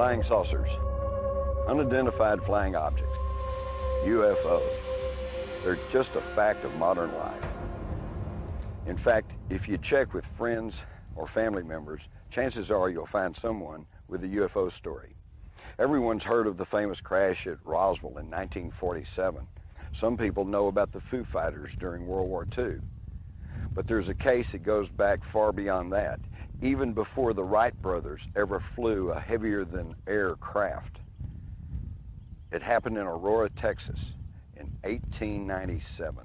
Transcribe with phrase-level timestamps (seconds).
[0.00, 0.70] Flying saucers,
[1.68, 3.18] unidentified flying objects,
[4.06, 4.62] UFOs.
[5.62, 7.44] They're just a fact of modern life.
[8.86, 10.80] In fact, if you check with friends
[11.16, 12.00] or family members,
[12.30, 15.14] chances are you'll find someone with a UFO story.
[15.78, 19.46] Everyone's heard of the famous crash at Roswell in 1947.
[19.92, 22.76] Some people know about the Foo Fighters during World War II.
[23.74, 26.20] But there's a case that goes back far beyond that,
[26.62, 31.00] even before the Wright brothers ever flew a heavier than air craft.
[32.52, 34.10] It happened in Aurora, Texas
[34.56, 36.24] in 1897.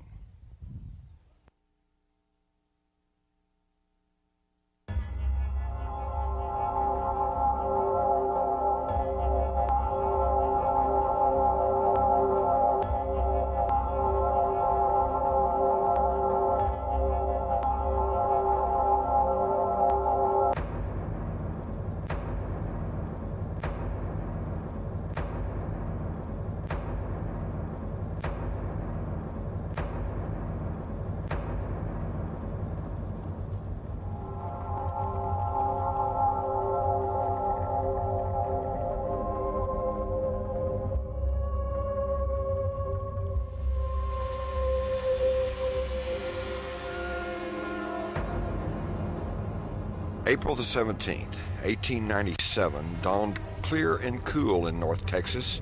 [50.27, 55.61] April the 17th, 1897, dawned clear and cool in North Texas.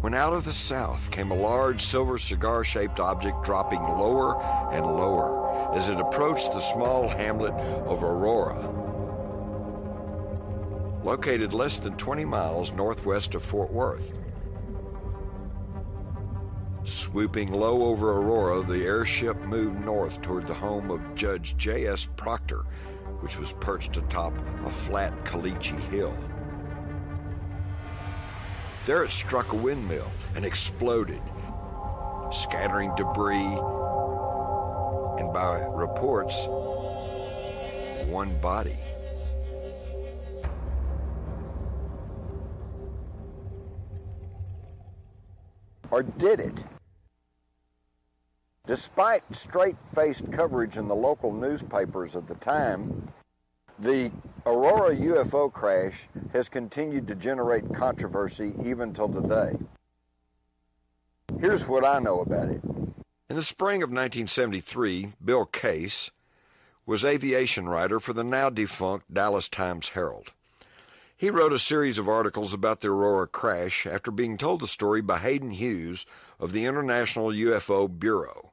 [0.00, 4.84] When out of the south came a large silver cigar shaped object dropping lower and
[4.84, 8.70] lower as it approached the small hamlet of Aurora,
[11.02, 14.12] located less than 20 miles northwest of Fort Worth.
[16.84, 22.08] Swooping low over Aurora, the airship moved north toward the home of Judge J.S.
[22.16, 22.64] Proctor,
[23.20, 24.34] which was perched atop
[24.66, 26.14] a flat Caliche hill.
[28.84, 31.22] There it struck a windmill and exploded,
[32.30, 33.58] scattering debris
[35.18, 36.44] and, by reports,
[38.10, 38.76] one body.
[45.90, 46.64] Or did it?
[48.66, 53.12] Despite straight faced coverage in the local newspapers of the time,
[53.78, 54.10] the
[54.46, 59.58] Aurora UFO crash has continued to generate controversy even till today.
[61.38, 62.64] Here's what I know about it.
[62.64, 66.10] In the spring of 1973, Bill Case
[66.86, 70.32] was aviation writer for the now defunct Dallas Times Herald.
[71.14, 75.02] He wrote a series of articles about the Aurora crash after being told the story
[75.02, 76.06] by Hayden Hewes
[76.40, 78.52] of the International UFO Bureau.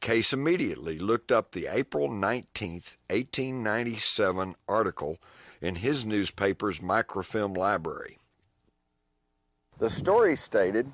[0.00, 2.72] Case immediately looked up the April 19,
[3.10, 5.18] 1897 article
[5.60, 8.18] in his newspaper's microfilm library.
[9.78, 10.90] The story stated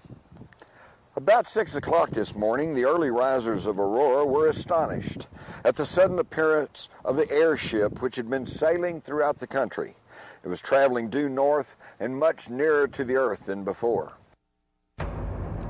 [1.16, 5.26] About six o'clock this morning, the early risers of Aurora were astonished
[5.65, 9.94] at the sudden appearance of the airship which had been sailing throughout the country.
[10.42, 14.12] It was traveling due north and much nearer to the earth than before.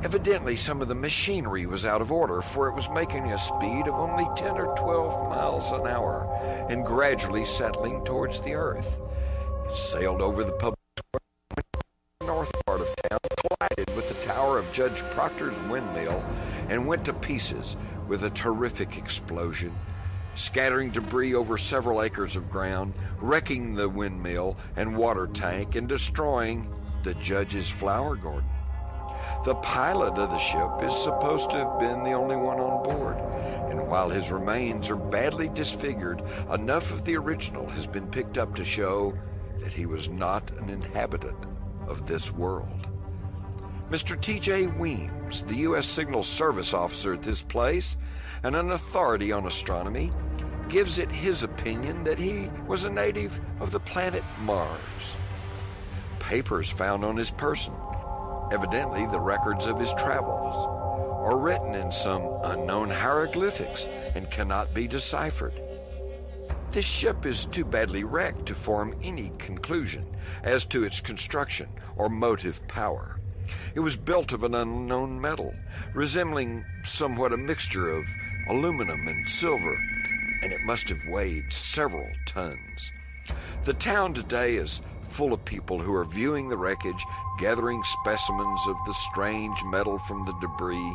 [0.04, 3.88] Evidently, some of the machinery was out of order, for it was making a speed
[3.88, 6.28] of only 10 or 12 miles an hour
[6.69, 9.00] and gradually settling towards the earth.
[9.66, 10.78] It sailed over the public
[12.22, 16.22] north part of town, collided with the tower of Judge Proctor's windmill,
[16.69, 19.75] and went to pieces with a terrific explosion,
[20.34, 22.92] scattering debris over several acres of ground,
[23.22, 26.71] wrecking the windmill and water tank, and destroying
[27.04, 28.50] the judge's flower garden.
[29.44, 33.19] The pilot of the ship is supposed to have been the only one on board,
[33.71, 38.54] and while his remains are badly disfigured, enough of the original has been picked up
[38.54, 39.12] to show
[39.60, 41.37] that he was not an inhabitant
[41.87, 42.87] of this world.
[43.91, 44.19] Mr.
[44.19, 44.69] T.J.
[44.69, 45.84] Weems, the U.S.
[45.84, 47.99] Signal Service officer at this place
[48.44, 50.10] and an authority on astronomy,
[50.71, 55.16] gives it his opinion that he was a native of the planet Mars.
[56.19, 57.74] Papers found on his person
[58.54, 60.54] evidently the records of his travels,
[61.27, 63.84] are written in some unknown hieroglyphics
[64.15, 65.53] and cannot be deciphered.
[66.71, 70.06] This ship is too badly wrecked to form any conclusion
[70.45, 73.18] as to its construction or motive power.
[73.74, 75.53] It was built of an unknown metal,
[75.92, 78.04] resembling somewhat a mixture of
[78.48, 79.77] aluminum and silver,
[80.45, 82.92] and it must have weighed several tons.
[83.65, 84.80] The town today is
[85.15, 87.07] full of people who are viewing the wreckage,
[87.39, 90.93] gathering specimens of the strange metal from the debris.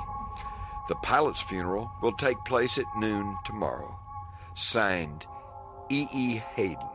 [0.89, 3.97] The pilot's funeral will take place at noon tomorrow.
[4.55, 5.25] Signed,
[5.89, 6.05] E.
[6.11, 6.35] E.
[6.35, 6.89] Haydon.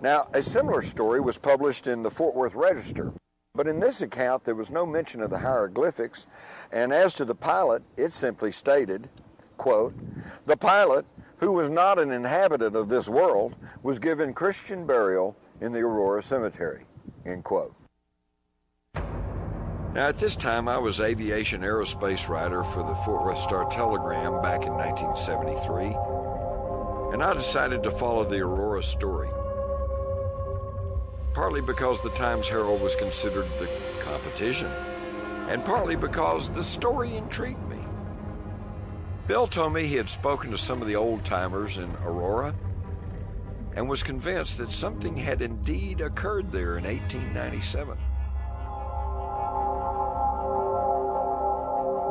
[0.00, 3.12] Now, a similar story was published in the Fort Worth Register,
[3.54, 6.26] but in this account there was no mention of the hieroglyphics,
[6.72, 9.08] and as to the pilot, it simply stated,
[9.58, 9.94] quote,
[10.44, 13.54] The pilot, who was not an inhabitant of this world,
[13.84, 16.84] was given Christian burial in the Aurora Cemetery,
[17.26, 17.74] end quote.
[18.94, 24.40] Now, at this time, I was aviation aerospace writer for the Fort Worth Star Telegram
[24.42, 25.86] back in 1973,
[27.12, 29.30] and I decided to follow the Aurora story.
[31.34, 33.68] Partly because the Times Herald was considered the
[34.00, 34.70] competition,
[35.48, 37.78] and partly because the story intrigued me.
[39.26, 42.54] Bill told me he had spoken to some of the old timers in Aurora
[43.78, 47.96] and was convinced that something had indeed occurred there in 1897.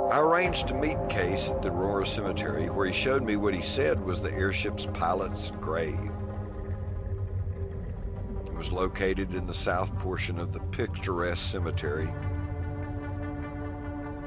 [0.10, 3.62] I arranged to meet Case at the Aurora Cemetery, where he showed me what he
[3.62, 6.00] said was the airship's pilot's grave.
[8.46, 12.08] It was located in the south portion of the picturesque cemetery,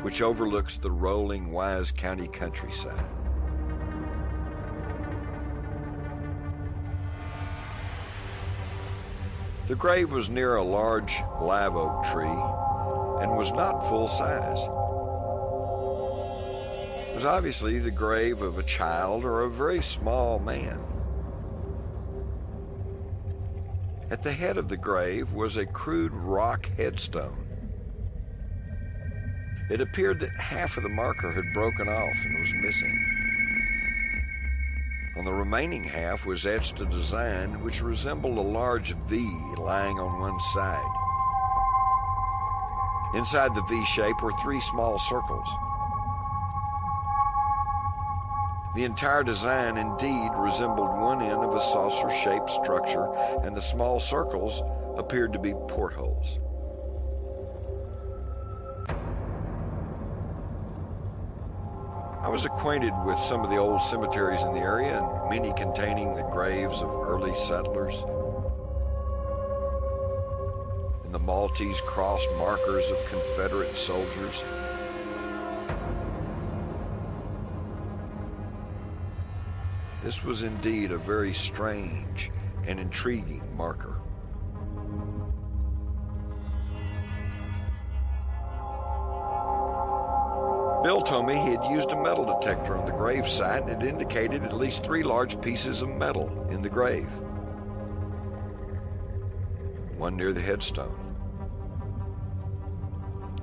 [0.03, 3.20] which overlooks the rolling Wise County countryside.
[9.71, 12.27] The grave was near a large live oak tree
[13.23, 14.59] and was not full size
[17.07, 20.81] It was obviously the grave of a child or a very small man.
[24.11, 27.47] At the head of the grave was a crude rock headstone.
[29.71, 33.10] It appeared that half of the marker had broken off and was missing.
[35.21, 40.19] On the remaining half was etched a design which resembled a large V lying on
[40.19, 40.91] one side.
[43.13, 45.47] Inside the V shape were three small circles.
[48.75, 53.07] The entire design indeed resembled one end of a saucer shaped structure,
[53.43, 54.63] and the small circles
[54.97, 56.39] appeared to be portholes.
[62.23, 66.15] I was acquainted with some of the old cemeteries in the area, and many containing
[66.15, 67.95] the graves of early settlers.
[71.05, 74.45] And the Maltese cross markers of Confederate soldiers.
[80.05, 82.31] This was indeed a very strange
[82.67, 84.00] and intriguing marker.
[90.91, 93.89] Bill told me he had used a metal detector on the grave site and it
[93.89, 97.07] indicated at least three large pieces of metal in the grave.
[99.97, 100.97] One near the headstone,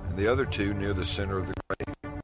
[0.10, 2.22] and the other two near the center of the grave.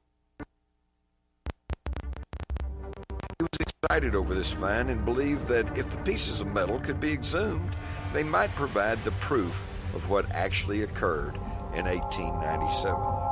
[3.39, 6.99] He was excited over this find and believed that if the pieces of metal could
[6.99, 7.77] be exhumed,
[8.11, 9.65] they might provide the proof
[9.95, 11.35] of what actually occurred
[11.75, 13.22] in 1897.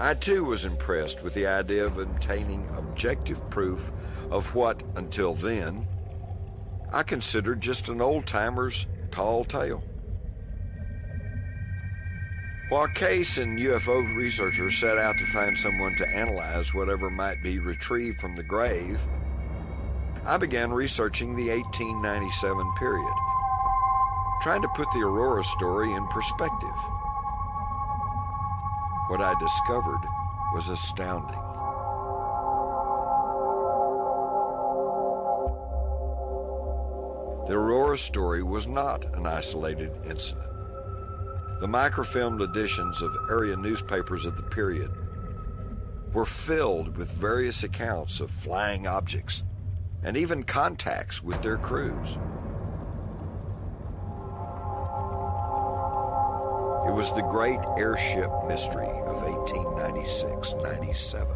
[0.00, 3.92] I too was impressed with the idea of obtaining objective proof
[4.30, 5.88] of what, until then,
[6.92, 9.82] I considered just an old timer's tall tale.
[12.68, 17.58] While Case and UFO researchers set out to find someone to analyze whatever might be
[17.58, 19.04] retrieved from the grave,
[20.24, 23.14] I began researching the 1897 period,
[24.42, 26.97] trying to put the Aurora story in perspective.
[29.08, 30.02] What I discovered
[30.52, 31.40] was astounding.
[37.46, 40.50] The Aurora story was not an isolated incident.
[41.60, 44.90] The microfilmed editions of area newspapers of the period
[46.12, 49.42] were filled with various accounts of flying objects
[50.02, 52.18] and even contacts with their crews.
[56.98, 61.28] Was the great airship mystery of 1896 97.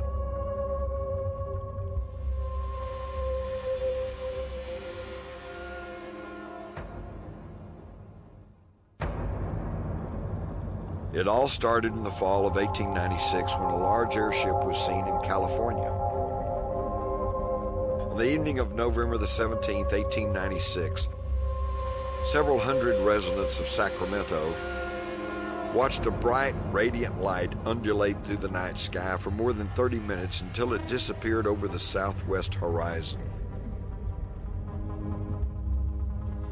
[11.14, 15.20] It all started in the fall of 1896 when a large airship was seen in
[15.22, 15.92] California.
[18.10, 21.06] On the evening of November the 17th, 1896,
[22.24, 24.52] several hundred residents of Sacramento
[25.74, 30.42] watched a bright, radiant light undulate through the night sky for more than 30 minutes
[30.42, 33.20] until it disappeared over the southwest horizon.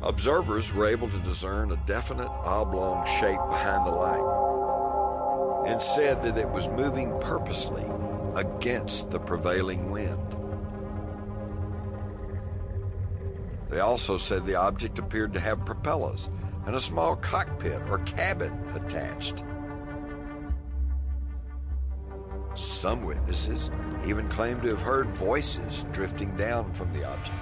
[0.03, 6.39] Observers were able to discern a definite oblong shape behind the light and said that
[6.39, 7.85] it was moving purposely
[8.35, 10.37] against the prevailing wind.
[13.69, 16.31] They also said the object appeared to have propellers
[16.67, 19.43] and a small cockpit or cabin attached.
[22.55, 23.71] Some witnesses
[24.05, 27.37] even claimed to have heard voices drifting down from the object.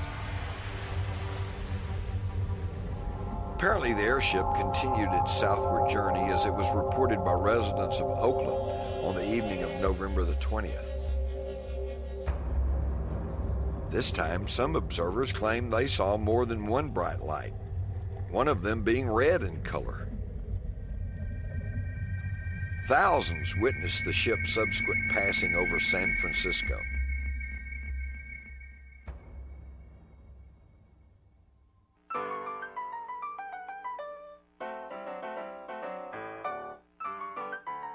[3.55, 9.05] Apparently, the airship continued its southward journey as it was reported by residents of Oakland
[9.05, 10.85] on the evening of November the 20th.
[13.91, 17.55] This time, some observers claimed they saw more than one bright light,
[18.31, 20.09] one of them being red in color.
[22.87, 26.79] Thousands witnessed the ship's subsequent passing over San Francisco.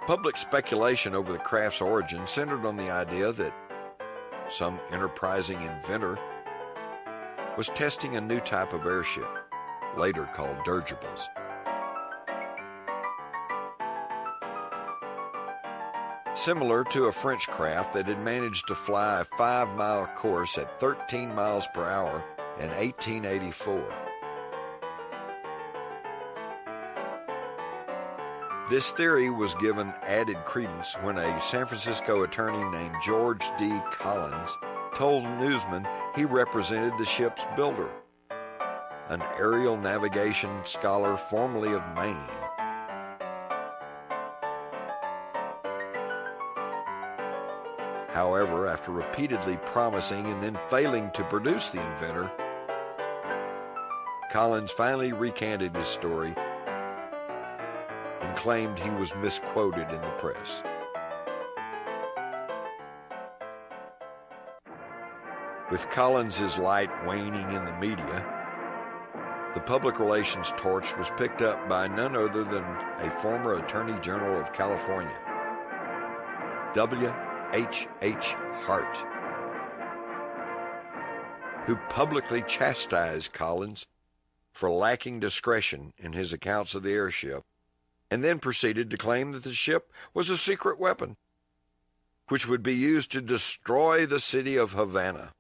[0.06, 3.54] Public speculation over the craft's origin centered on the idea that
[4.50, 6.20] some enterprising inventor
[7.58, 9.26] was testing a new type of airship,
[9.98, 11.30] later called dirigibles.
[16.36, 20.80] Similar to a French craft that had managed to fly a five mile course at
[20.80, 22.24] 13 miles per hour
[22.60, 24.04] in 1884.
[28.70, 33.72] This theory was given added credence when a San Francisco attorney named George D.
[33.92, 34.58] Collins
[34.96, 35.86] told newsmen
[36.16, 37.90] he represented the ship's builder,
[39.10, 42.18] an aerial navigation scholar formerly of Maine.
[48.10, 52.32] However, after repeatedly promising and then failing to produce the inventor,
[54.32, 56.34] Collins finally recanted his story
[58.22, 60.64] and claimed he was misquoted in the press.
[65.72, 68.43] With Collins's light waning in the media,
[69.54, 72.64] the public relations torch was picked up by none other than
[73.00, 75.16] a former Attorney General of California,
[76.74, 77.14] W.
[77.54, 77.88] H.
[78.02, 78.34] H.
[78.66, 78.98] Hart,
[81.68, 83.86] who publicly chastised Collins
[84.54, 87.44] for lacking discretion in his accounts of the airship,
[88.10, 91.16] and then proceeded to claim that the ship was a secret weapon
[92.30, 95.34] which would be used to destroy the city of Havana.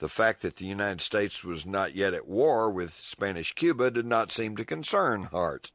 [0.00, 4.06] The fact that the United States was not yet at war with Spanish Cuba did
[4.06, 5.72] not seem to concern Hart.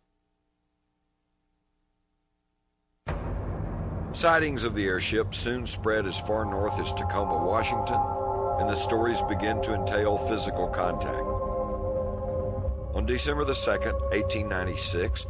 [4.13, 8.01] Sightings of the airship soon spread as far north as Tacoma, Washington,
[8.59, 11.27] and the stories began to entail physical contact.
[12.95, 15.27] On December the 2nd, 1896,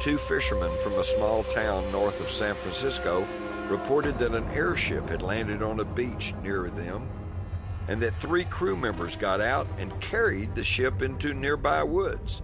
[0.00, 3.26] two fishermen from a small town north of San Francisco
[3.68, 7.06] reported that an airship had landed on a beach near them
[7.90, 12.40] and that three crew members got out and carried the ship into nearby woods.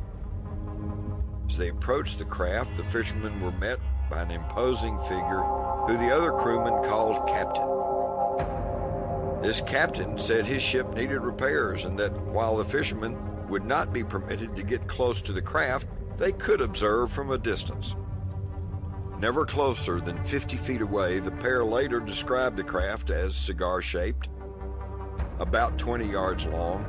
[1.48, 3.78] As they approached the craft, the fishermen were met
[4.10, 5.42] by an imposing figure
[5.86, 7.62] who the other crewmen called Captain.
[9.40, 13.16] This captain said his ship needed repairs and that while the fishermen
[13.48, 15.86] would not be permitted to get close to the craft,
[16.16, 17.94] they could observe from a distance.
[19.20, 24.28] Never closer than 50 feet away, the pair later described the craft as cigar shaped,
[25.38, 26.84] about 20 yards long,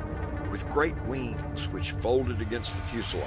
[0.50, 3.24] with great wings which folded against the fuselage.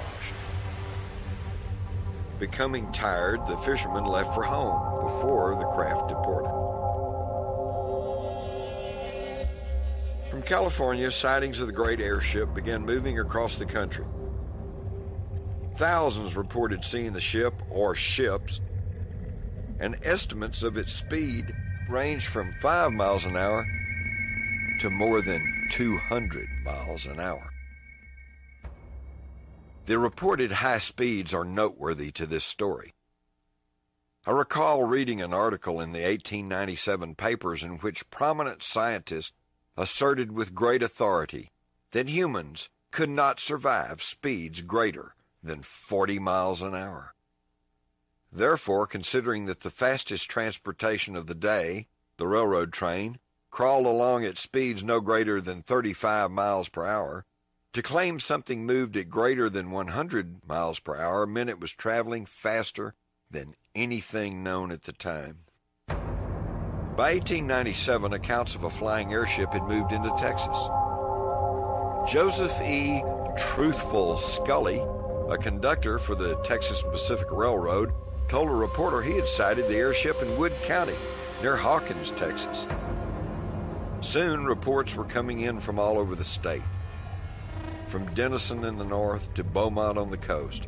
[2.40, 6.50] Becoming tired, the fishermen left for home before the craft departed.
[10.32, 14.06] From California, sightings of the great airship began moving across the country.
[15.76, 18.60] Thousands reported seeing the ship or ships,
[19.80, 21.54] and estimates of its speed
[21.90, 23.68] ranged from 5 miles an hour
[24.82, 27.52] to more than 200 miles an hour.
[29.86, 32.96] The reported high speeds are noteworthy to this story.
[34.26, 39.34] I recall reading an article in the 1897 papers in which prominent scientists
[39.78, 41.52] asserted with great authority
[41.92, 47.14] that humans could not survive speeds greater than 40 miles an hour.
[48.32, 53.20] Therefore, considering that the fastest transportation of the day, the railroad train,
[53.52, 57.26] crawled along at speeds no greater than 35 miles per hour,
[57.74, 62.26] to claim something moved at greater than 100 miles per hour meant it was traveling
[62.26, 62.96] faster
[63.30, 65.40] than anything known at the time.
[65.88, 70.58] By 1897, accounts of a flying airship had moved into Texas.
[72.08, 73.04] Joseph E.
[73.38, 74.84] Truthful Scully,
[75.30, 77.94] a conductor for the Texas Pacific Railroad,
[78.28, 80.96] told a reporter he had sighted the airship in Wood County,
[81.42, 82.66] near Hawkins, Texas.
[84.02, 86.64] Soon, reports were coming in from all over the state.
[87.88, 90.68] From Denison in the north to Beaumont on the coast,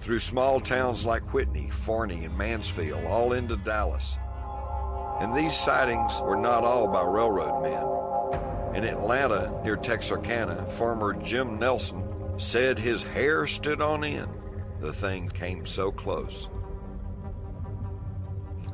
[0.00, 4.16] through small towns like Whitney, Forney, and Mansfield, all into Dallas.
[5.20, 8.76] And these sightings were not all by railroad men.
[8.76, 12.02] In Atlanta, near Texarkana, farmer Jim Nelson
[12.36, 14.28] said his hair stood on end.
[14.80, 16.50] The thing came so close.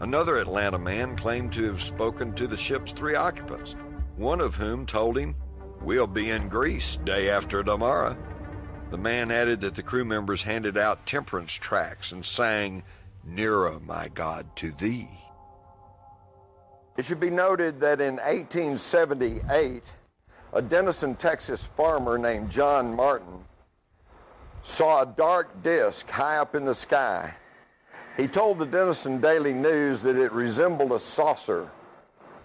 [0.00, 3.76] Another Atlanta man claimed to have spoken to the ship's three occupants,
[4.20, 5.34] one of whom told him,
[5.80, 8.16] We'll be in Greece day after tomorrow.
[8.90, 12.82] The man added that the crew members handed out temperance tracts and sang,
[13.24, 15.08] Nearer, my God, to thee.
[16.98, 19.92] It should be noted that in 1878,
[20.52, 23.44] a Denison, Texas farmer named John Martin
[24.62, 27.34] saw a dark disk high up in the sky
[28.16, 31.70] he told the Denison Daily News that it resembled a saucer,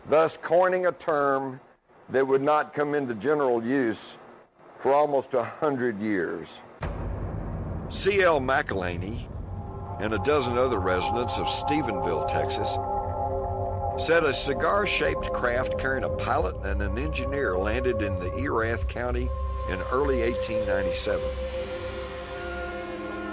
[0.09, 1.59] thus coining a term
[2.09, 4.17] that would not come into general use
[4.79, 6.59] for almost a hundred years.
[7.89, 8.39] C.L.
[8.39, 9.27] McElhaney
[9.99, 12.77] and a dozen other residents of Stephenville, Texas,
[13.97, 18.87] said a cigar shaped craft carrying a pilot and an engineer landed in the Erath
[18.87, 19.29] County
[19.69, 21.21] in early 1897.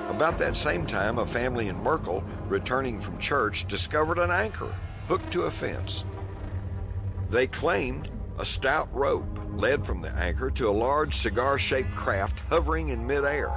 [0.08, 4.72] About that same time, a family in Merkel, returning from church, discovered an anchor
[5.08, 6.04] hooked to a fence.
[7.30, 12.38] They claimed a stout rope led from the anchor to a large cigar shaped craft
[12.48, 13.50] hovering in midair.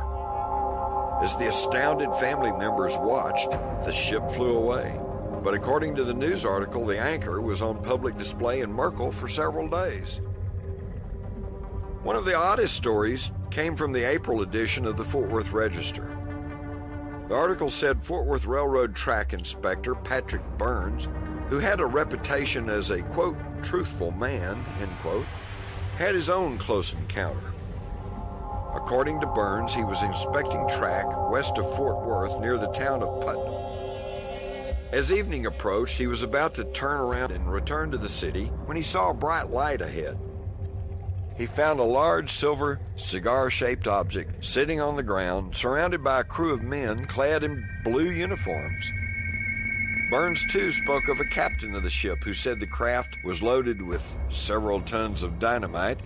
[1.21, 3.51] As the astounded family members watched,
[3.85, 4.99] the ship flew away.
[5.43, 9.27] But according to the news article, the anchor was on public display in Merkel for
[9.27, 10.19] several days.
[12.03, 16.07] One of the oddest stories came from the April edition of the Fort Worth Register.
[17.29, 21.07] The article said Fort Worth Railroad track inspector Patrick Burns,
[21.49, 25.25] who had a reputation as a, quote, truthful man, end quote,
[25.97, 27.53] had his own close encounter.
[28.75, 33.21] According to Burns, he was inspecting track west of Fort Worth near the town of
[33.21, 34.91] Putnam.
[34.91, 38.77] As evening approached, he was about to turn around and return to the city when
[38.77, 40.17] he saw a bright light ahead
[41.37, 46.23] he found a large silver cigar shaped object sitting on the ground, surrounded by a
[46.23, 48.91] crew of men clad in blue uniforms.
[50.09, 53.81] Burns, too, spoke of a captain of the ship who said the craft was loaded
[53.81, 55.99] with several tons of dynamite,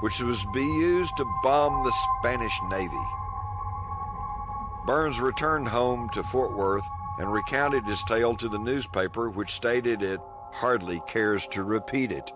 [0.00, 3.06] which was to be used to bomb the Spanish Navy.
[4.86, 6.86] Burns returned home to Fort Worth
[7.18, 10.20] and recounted his tale to the newspaper, which stated it
[10.52, 12.32] hardly cares to repeat it.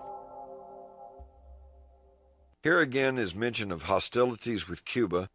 [2.63, 5.31] Here again is mention of hostilities with Cuba,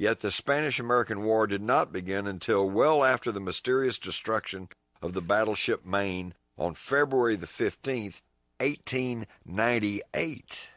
[0.00, 4.66] yet the Spanish American War did not begin until well after the mysterious destruction
[5.02, 8.22] of the battleship Maine on February the 15th,
[8.60, 10.70] 1898.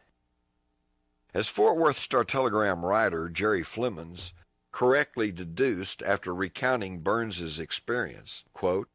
[1.33, 4.33] As Fort Worth Star Telegram writer Jerry Flemmons
[4.73, 8.89] correctly deduced after recounting Burns's experience, quote,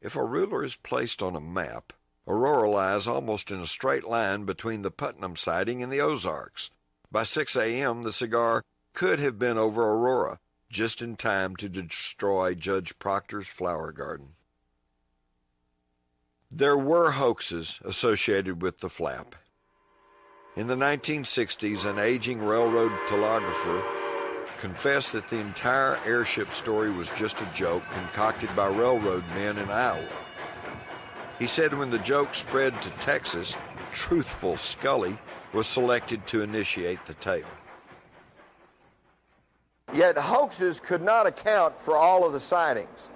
[0.00, 1.92] if a ruler is placed on a map,
[2.26, 6.70] Aurora lies almost in a straight line between the Putnam sighting and the Ozarks.
[7.12, 10.38] By 6 a.m., the cigar could have been over Aurora,
[10.70, 14.30] just in time to destroy Judge Proctor's flower garden.
[16.50, 19.34] There were hoaxes associated with the flap.
[20.56, 23.84] In the 1960s, an aging railroad telegrapher
[24.58, 29.70] confessed that the entire airship story was just a joke concocted by railroad men in
[29.70, 30.08] Iowa.
[31.38, 33.54] He said when the joke spread to Texas,
[33.92, 35.16] truthful Scully
[35.54, 37.48] was selected to initiate the tale.
[39.92, 43.08] Yet hoaxes could not account for all of the sightings.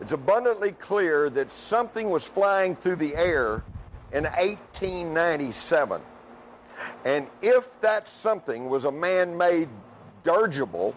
[0.00, 3.62] It's abundantly clear that something was flying through the air
[4.12, 6.00] in 1897.
[7.04, 9.68] And if that something was a man made
[10.22, 10.94] dirigible,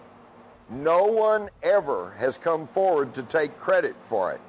[0.70, 4.40] no one ever has come forward to take credit for it.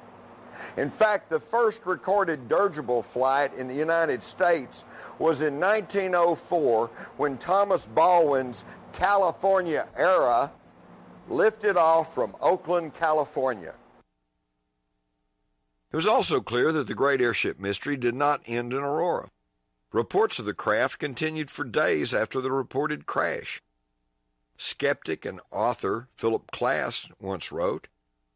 [0.77, 4.85] In fact, the first recorded dirigible flight in the United States
[5.19, 8.63] was in 1904 when Thomas Baldwin's
[8.93, 10.51] California Arrow
[11.27, 13.73] lifted off from Oakland, California.
[15.91, 19.29] It was also clear that the great airship mystery did not end in Aurora.
[19.91, 23.61] Reports of the craft continued for days after the reported crash.
[24.57, 27.87] Skeptic and author Philip Klass once wrote,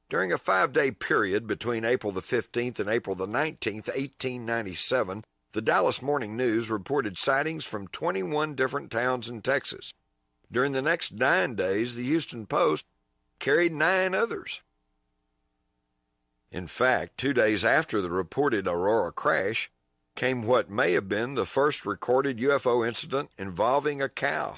[0.10, 5.62] during a five day period between April the 15th and April the 19th, 1897, the
[5.62, 9.94] Dallas Morning News reported sightings from 21 different towns in Texas.
[10.52, 12.86] During the next nine days, the Houston Post
[13.40, 14.62] carried nine others.
[16.52, 19.70] In fact, two days after the reported Aurora crash,
[20.16, 24.58] came what may have been the first recorded UFO incident involving a cow.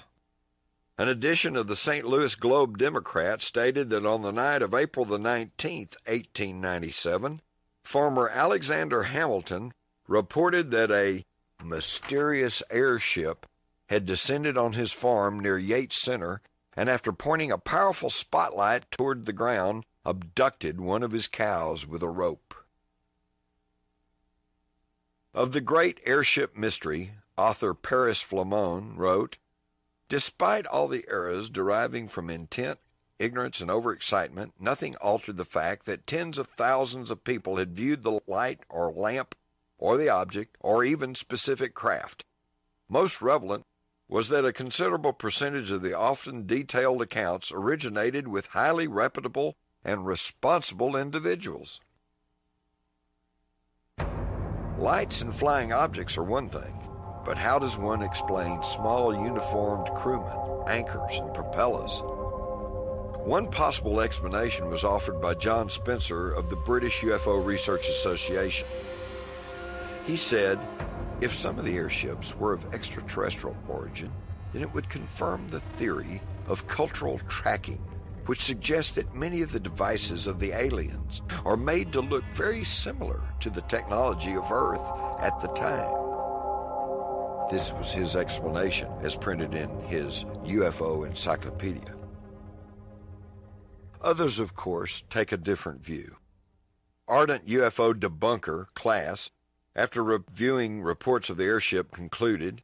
[0.98, 2.06] An edition of the St.
[2.06, 7.42] Louis Globe Democrat stated that on the night of April the 19th, 1897,
[7.84, 9.74] farmer Alexander Hamilton
[10.08, 11.26] reported that a
[11.64, 13.46] mysterious airship
[13.90, 16.42] had descended on his farm near Yates Center
[16.78, 22.04] and after pointing a powerful spotlight toward the ground, abducted one of his cows with
[22.04, 22.54] a rope.
[25.34, 29.40] Of the great airship mystery, author Paris Flammonde wrote,
[30.08, 32.80] Despite all the errors deriving from intent,
[33.18, 38.04] ignorance, and overexcitement, nothing altered the fact that tens of thousands of people had viewed
[38.04, 39.34] the light or lamp
[39.80, 42.24] or the object or even specific craft.
[42.88, 43.66] Most relevant
[44.10, 50.06] was that a considerable percentage of the often detailed accounts originated with highly reputable and
[50.06, 51.80] responsible individuals.
[54.80, 56.74] Lights and flying objects are one thing,
[57.24, 62.02] but how does one explain small uniformed crewmen, anchors, and propellers?
[63.26, 68.66] One possible explanation was offered by John Spencer of the British UFO Research Association.
[70.08, 70.58] He said,
[71.22, 74.12] if some of the airships were of extraterrestrial origin,
[74.54, 77.82] then it would confirm the theory of cultural tracking,
[78.26, 82.64] which suggests that many of the devices of the aliens are made to look very
[82.64, 85.92] similar to the technology of Earth at the time.
[87.50, 91.96] This was his explanation as printed in his UFO Encyclopedia.
[94.02, 96.16] Others, of course, take a different view.
[97.08, 99.32] Ardent UFO debunker Klass,
[99.76, 102.64] after reviewing reports of the airship, concluded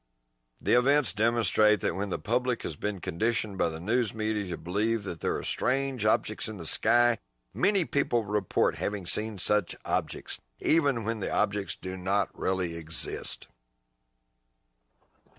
[0.61, 4.57] the events demonstrate that when the public has been conditioned by the news media to
[4.57, 7.17] believe that there are strange objects in the sky,
[7.53, 13.47] many people report having seen such objects, even when the objects do not really exist.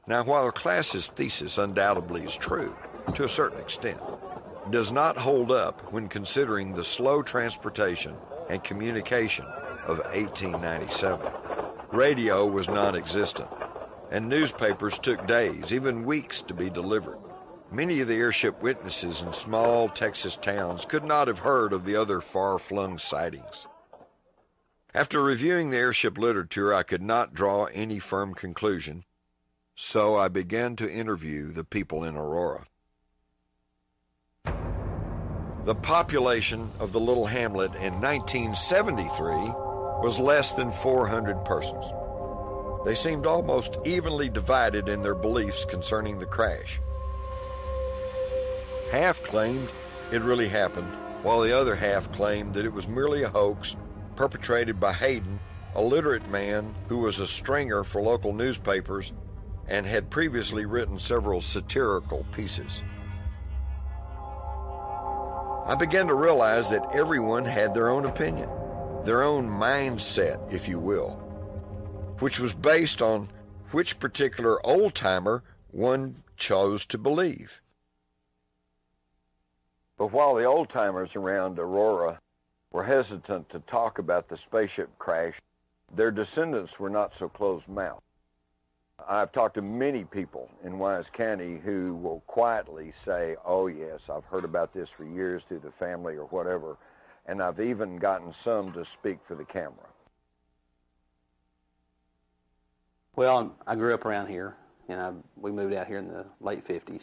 [0.06, 2.76] Now, while Klass's thesis undoubtedly is true,
[3.14, 4.00] to a certain extent,
[4.70, 8.14] does not hold up when considering the slow transportation
[8.48, 9.44] and communication
[9.86, 11.26] of 1897.
[11.96, 13.48] Radio was non existent,
[14.10, 17.16] and newspapers took days, even weeks, to be delivered.
[17.72, 21.96] Many of the airship witnesses in small Texas towns could not have heard of the
[21.96, 23.66] other far flung sightings.
[24.94, 29.04] After reviewing the airship literature, I could not draw any firm conclusion,
[29.74, 32.66] so I began to interview the people in Aurora.
[35.64, 39.65] The population of the little hamlet in 1973
[40.06, 41.84] was less than 400 persons.
[42.84, 46.80] They seemed almost evenly divided in their beliefs concerning the crash.
[48.92, 49.68] Half claimed
[50.12, 50.86] it really happened,
[51.24, 53.74] while the other half claimed that it was merely a hoax
[54.14, 55.40] perpetrated by Haydon,
[55.74, 59.12] a literate man who was a stringer for local newspapers
[59.66, 62.80] and had previously written several satirical pieces.
[65.66, 68.48] I began to realize that everyone had their own opinion,
[69.06, 71.10] their own mindset, if you will,
[72.18, 73.28] which was based on
[73.70, 77.60] which particular old timer one chose to believe.
[79.96, 82.18] But while the old timers around Aurora
[82.72, 85.40] were hesitant to talk about the spaceship crash,
[85.94, 88.02] their descendants were not so closed mouthed.
[89.08, 94.24] I've talked to many people in Wise County who will quietly say, oh, yes, I've
[94.24, 96.76] heard about this for years through the family or whatever,
[97.26, 99.88] and I've even gotten some to speak for the camera.
[103.16, 104.56] Well, I grew up around here,
[104.88, 107.00] and I, we moved out here in the late 50s,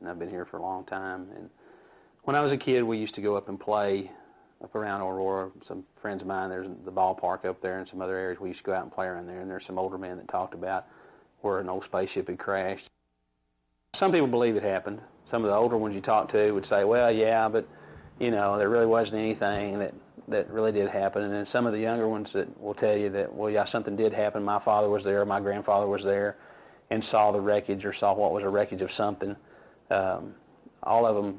[0.00, 1.28] and I've been here for a long time.
[1.36, 1.48] And
[2.24, 4.10] when I was a kid, we used to go up and play
[4.62, 5.50] up around Aurora.
[5.66, 8.38] Some friends of mine, there's the ballpark up there and some other areas.
[8.40, 10.28] We used to go out and play around there, and there's some older men that
[10.28, 10.86] talked about
[11.40, 12.88] where an old spaceship had crashed.
[13.94, 15.00] Some people believe it happened.
[15.30, 17.66] Some of the older ones you talk to would say, well, yeah, but,
[18.18, 19.94] you know, there really wasn't anything that,
[20.28, 21.22] that really did happen.
[21.22, 23.96] And then some of the younger ones that will tell you that, well, yeah, something
[23.96, 24.42] did happen.
[24.42, 26.36] My father was there, my grandfather was there,
[26.90, 29.36] and saw the wreckage or saw what was a wreckage of something.
[29.90, 30.34] Um,
[30.82, 31.38] all of them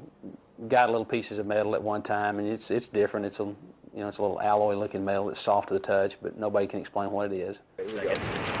[0.68, 3.26] got little pieces of metal at one time, and it's it's different.
[3.26, 6.38] It's a you know, it's a little alloy-looking metal that's soft to the touch, but
[6.38, 7.56] nobody can explain what it is.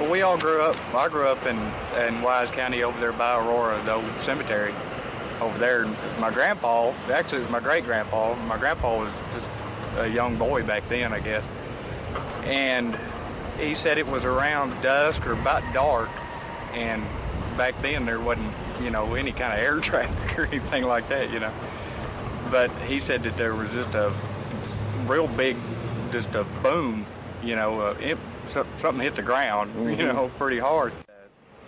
[0.00, 0.76] Well, we all grew up.
[0.94, 1.58] I grew up in
[2.06, 4.74] in Wise County over there by Aurora, the old cemetery
[5.40, 5.86] over there.
[6.18, 8.34] My grandpa, actually, it was my great grandpa.
[8.44, 9.48] My grandpa was just
[9.98, 11.44] a young boy back then, I guess,
[12.44, 12.98] and
[13.58, 16.10] he said it was around dusk or about dark,
[16.72, 17.02] and
[17.56, 21.30] back then there wasn't, you know, any kind of air traffic or anything like that,
[21.30, 21.52] you know.
[22.50, 24.14] But he said that there was just a
[25.06, 25.56] real big,
[26.12, 27.06] just a boom,
[27.42, 28.18] you know, uh, it,
[28.78, 30.00] something hit the ground, mm-hmm.
[30.00, 30.92] you know, pretty hard.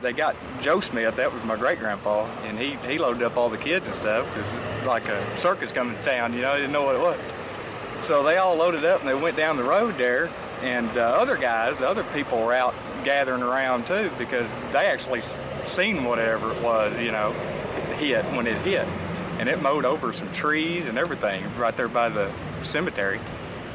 [0.01, 3.51] They got Joe Smith, that was my great grandpa, and he, he loaded up all
[3.51, 6.73] the kids and stuff because like a circus coming to town, you know, they didn't
[6.73, 7.19] know what it was.
[8.07, 10.31] So they all loaded up and they went down the road there,
[10.63, 15.23] and uh, other guys, the other people were out gathering around too because they actually
[15.67, 17.33] seen whatever it was, you know,
[17.99, 18.87] hit when it hit.
[19.41, 22.33] And it mowed over some trees and everything right there by the
[22.63, 23.21] cemetery.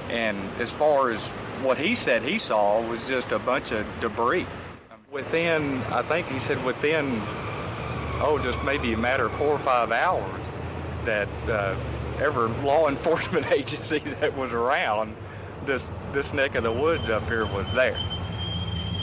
[0.09, 1.21] And as far as
[1.63, 4.45] what he said he saw was just a bunch of debris.
[5.13, 7.21] Within, I think he said within,
[8.19, 10.41] oh, just maybe a matter of four or five hours,
[11.05, 11.75] that uh,
[12.19, 15.15] every law enforcement agency that was around
[15.67, 17.95] this this neck of the woods up here was there.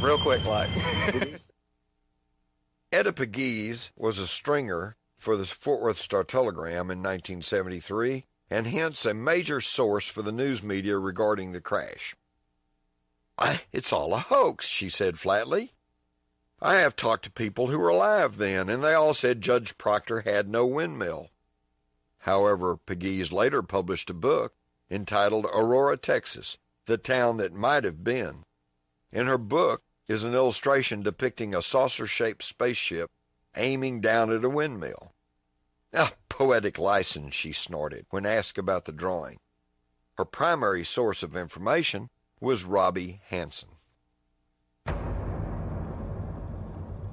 [0.02, 0.68] Real quick, like.
[2.92, 9.06] Etta Pegues was a stringer for the Fort Worth Star Telegram in 1973 and hence
[9.06, 12.16] a major source for the news media regarding the crash.
[13.72, 15.72] It's all a hoax, she said flatly.
[16.62, 20.20] I have talked to people who were alive then, and they all said Judge Proctor
[20.20, 21.30] had no windmill.
[22.18, 24.54] However, Pegues later published a book
[24.90, 28.44] entitled Aurora, Texas, the town that might have been.
[29.10, 33.10] In her book is an illustration depicting a saucer-shaped spaceship
[33.56, 35.14] aiming down at a windmill.
[35.94, 39.40] Ah, poetic license, she snorted when asked about the drawing.
[40.18, 43.69] Her primary source of information was Robbie Hansen.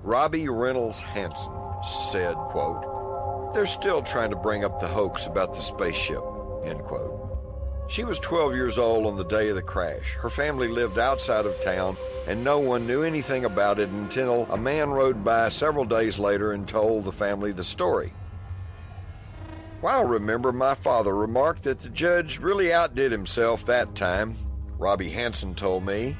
[0.07, 1.51] Robbie Reynolds Hansen
[1.83, 6.23] said, quote, They're still trying to bring up the hoax about the spaceship,
[6.63, 7.13] end quote.
[7.89, 10.13] She was 12 years old on the day of the crash.
[10.13, 14.57] Her family lived outside of town, and no one knew anything about it until a
[14.57, 18.13] man rode by several days later and told the family the story.
[19.81, 24.35] Well, I remember my father remarked that the judge really outdid himself that time,
[24.77, 26.15] Robbie Hansen told me.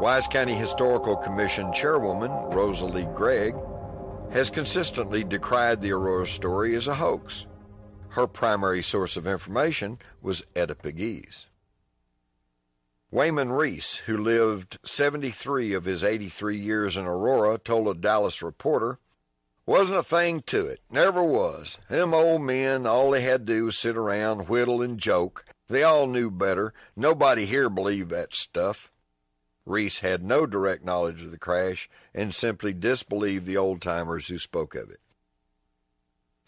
[0.00, 3.54] Wise County Historical Commission Chairwoman Rosalie Gregg
[4.32, 7.46] has consistently decried the Aurora story as a hoax.
[8.08, 11.46] Her primary source of information was Etta Pegues.
[13.12, 18.98] Wayman Reese, who lived 73 of his 83 years in Aurora, told a Dallas reporter,
[19.64, 20.80] Wasn't a thing to it.
[20.90, 21.78] Never was.
[21.88, 25.44] Them old men, all they had to do was sit around, whittle, and joke.
[25.68, 26.74] They all knew better.
[26.96, 28.90] Nobody here believed that stuff.
[29.66, 34.38] Reese had no direct knowledge of the crash and simply disbelieved the old timers who
[34.38, 35.00] spoke of it.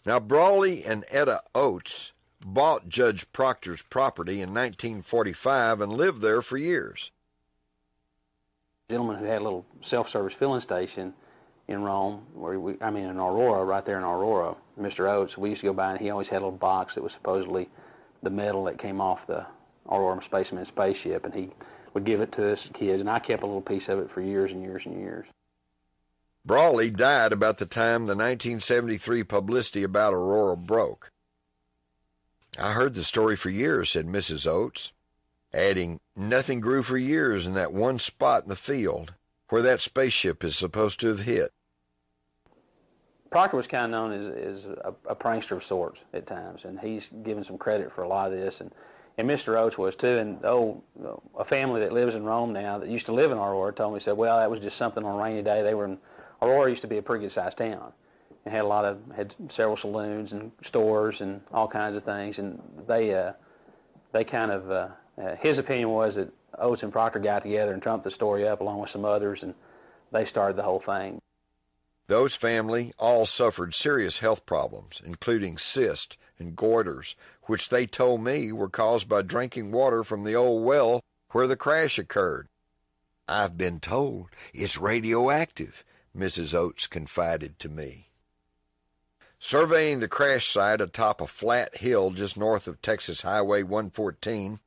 [0.05, 2.13] Now, Brawley and Etta Oates
[2.45, 7.11] bought Judge Proctor's property in 1945 and lived there for years.
[8.89, 11.13] Gentleman who had a little self-service filling station
[11.67, 15.09] in Rome, where we, I mean in Aurora, right there in Aurora, Mr.
[15.09, 17.11] Oates, we used to go by and he always had a little box that was
[17.11, 17.67] supposedly
[18.23, 19.45] the metal that came off the
[19.89, 21.49] Aurora Spaceman spaceship, and he
[21.97, 24.21] would give it to us kids, and I kept a little piece of it for
[24.21, 25.25] years and years and years.
[26.45, 31.09] Brawley died about the time the 1973 publicity about Aurora broke.
[32.59, 34.45] I heard the story for years, said Mrs.
[34.45, 34.93] Oates,
[35.51, 39.15] adding, nothing grew for years in that one spot in the field
[39.49, 41.51] where that spaceship is supposed to have hit.
[43.31, 46.79] Proctor was kind of known as, as a, a, prankster of sorts at times, and
[46.79, 48.61] he's given some credit for a lot of this.
[48.61, 48.71] And,
[49.17, 49.57] and Mr.
[49.57, 50.17] Oates was too.
[50.17, 50.83] And oh,
[51.37, 53.99] a family that lives in Rome now that used to live in Aurora told me
[53.99, 55.63] said, well, that was just something on a rainy day.
[55.63, 55.97] They were in
[56.41, 57.91] Aurora used to be a pretty good sized town,
[58.45, 62.37] and had a lot of had several saloons and stores and all kinds of things.
[62.37, 63.33] And they uh,
[64.11, 64.87] they kind of uh,
[65.19, 68.61] uh, his opinion was that Oates and Proctor got together and trumped the story up
[68.61, 69.55] along with some others, and
[70.11, 71.19] they started the whole thing.
[72.07, 78.51] Those family all suffered serious health problems, including cysts and goiters, which they told me
[78.51, 82.47] were caused by drinking water from the old well where the crash occurred.
[83.27, 85.83] I've been told it's radioactive,
[86.15, 86.53] Mrs.
[86.53, 88.09] Oates confided to me.
[89.39, 94.59] Surveying the crash site atop a flat hill just north of Texas Highway 114,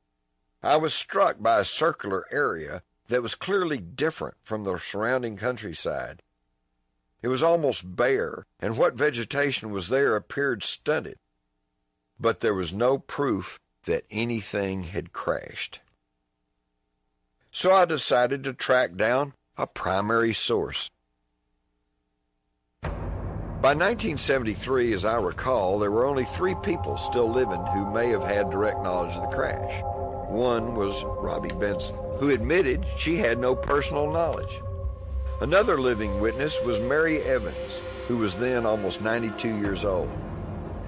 [0.63, 6.21] I was struck by a circular area that was clearly different from the surrounding countryside.
[7.21, 11.19] It was almost bare, and what vegetation was there appeared stunted.
[12.21, 15.79] But there was no proof that anything had crashed.
[17.51, 20.91] So I decided to track down a primary source.
[22.83, 28.23] By 1973, as I recall, there were only three people still living who may have
[28.23, 29.83] had direct knowledge of the crash.
[30.29, 34.61] One was Robbie Benson, who admitted she had no personal knowledge.
[35.41, 40.09] Another living witness was Mary Evans, who was then almost 92 years old.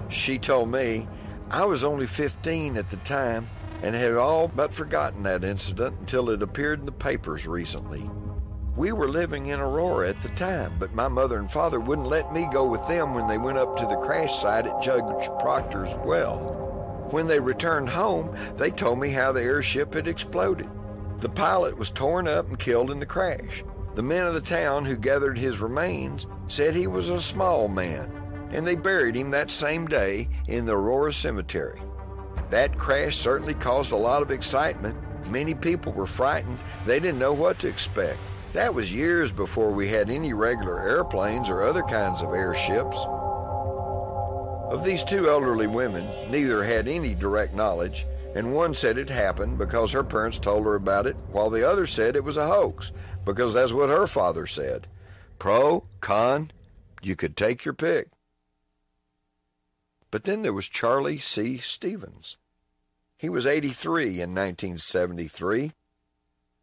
[0.08, 1.08] She told me,
[1.50, 3.48] I was only 15 at the time,
[3.82, 8.10] and had all but forgotten that incident until it appeared in the papers recently.
[8.76, 12.32] We were living in Aurora at the time, but my mother and father wouldn't let
[12.32, 15.94] me go with them when they went up to the crash site at Judge Proctor's
[16.04, 17.06] well.
[17.10, 20.68] When they returned home, they told me how the airship had exploded.
[21.18, 23.62] The pilot was torn up and killed in the crash.
[23.94, 28.23] The men of the town who gathered his remains said he was a small man,
[28.50, 31.80] and they buried him that same day in the Aurora Cemetery.
[32.50, 34.96] That crash certainly caused a lot of excitement.
[35.28, 36.58] Many people were frightened.
[36.86, 38.18] They didn't know what to expect.
[38.52, 42.96] That was years before we had any regular airplanes or other kinds of airships.
[44.70, 49.58] Of these two elderly women, neither had any direct knowledge, and one said it happened
[49.58, 52.92] because her parents told her about it, while the other said it was a hoax
[53.24, 54.86] because that's what her father said.
[55.38, 56.50] Pro, con,
[57.02, 58.08] you could take your pick.
[60.14, 61.58] But then there was Charlie C.
[61.58, 62.36] Stevens.
[63.18, 65.72] He was 83 in 1973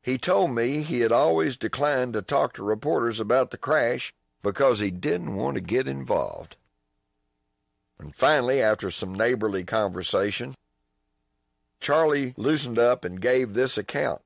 [0.01, 4.79] he told me he had always declined to talk to reporters about the crash because
[4.79, 6.55] he didn't want to get involved.
[7.99, 10.55] And finally, after some neighborly conversation,
[11.81, 14.21] Charlie loosened up and gave this account.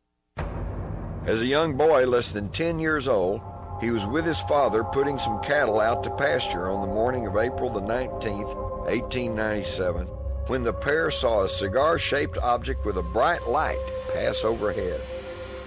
[1.26, 3.42] As a young boy less than 10 years old,
[3.82, 7.38] he was with his father putting some cattle out to pasture on the morning of
[7.38, 10.08] April the 19th, 1897,
[10.48, 13.80] when the pair saw a cigar shaped object with a bright light
[14.14, 15.02] pass overhead.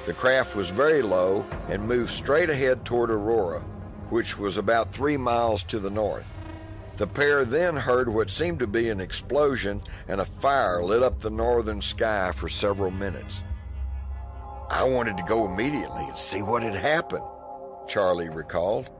[0.06, 3.60] The craft was very low and moved straight ahead toward Aurora,
[4.08, 6.32] which was about three miles to the north.
[6.96, 11.20] The pair then heard what seemed to be an explosion, and a fire lit up
[11.20, 13.40] the northern sky for several minutes.
[14.70, 17.24] I wanted to go immediately and see what had happened,
[17.88, 18.90] Charlie recalled,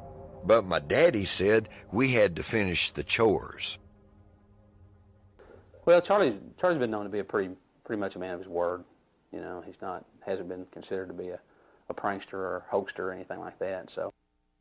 [0.44, 3.79] but my daddy said we had to finish the chores.
[5.85, 8.48] Well, Charlie, Charlie's been known to be a pretty, pretty much a man of his
[8.48, 8.85] word.
[9.33, 11.40] You know, he's not hasn't been considered to be a,
[11.88, 13.90] a prankster or hoaxer or anything like that.
[13.90, 14.12] So,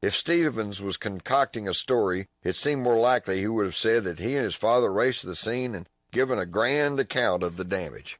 [0.01, 4.19] if Stevens was concocting a story, it seemed more likely he would have said that
[4.19, 7.65] he and his father raced to the scene and given a grand account of the
[7.65, 8.19] damage.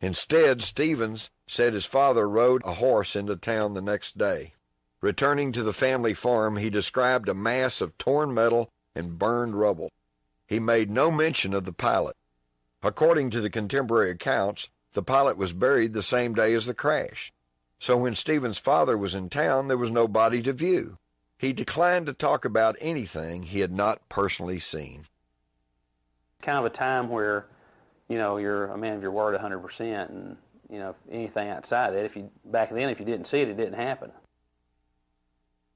[0.00, 4.54] Instead, Stevens said his father rode a horse into town the next day.
[5.00, 9.92] Returning to the family farm, he described a mass of torn metal and burned rubble.
[10.46, 12.16] He made no mention of the pilot.
[12.82, 17.32] According to the contemporary accounts, the pilot was buried the same day as the crash.
[17.78, 20.98] So when Stephen's father was in town, there was nobody to view.
[21.36, 25.04] He declined to talk about anything he had not personally seen.
[26.42, 27.46] Kind of a time where,
[28.08, 30.36] you know, you're a man of your word 100%, and,
[30.68, 33.56] you know, anything outside that, if you, back then, if you didn't see it, it
[33.56, 34.10] didn't happen.